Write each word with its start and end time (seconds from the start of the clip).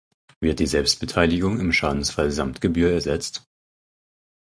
Wird 0.39 0.57
die 0.57 0.65
Selbstbeteiligung 0.65 1.59
im 1.59 1.71
Schadensfall 1.71 2.31
samt 2.31 2.59
Gebühr 2.59 2.91
ersetzt? 2.91 3.47